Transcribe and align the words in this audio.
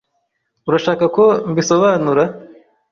Urashaka 0.67 1.05
ko 1.15 1.23
mbisobanura? 1.51 2.23